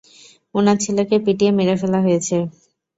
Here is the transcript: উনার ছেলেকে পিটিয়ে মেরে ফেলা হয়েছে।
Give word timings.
উনার 0.55 0.77
ছেলেকে 0.83 1.15
পিটিয়ে 1.25 1.51
মেরে 1.57 1.75
ফেলা 1.81 1.99
হয়েছে। 2.05 2.37